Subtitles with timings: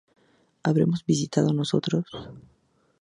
[0.67, 2.05] ¿Habremos visitado nosotros?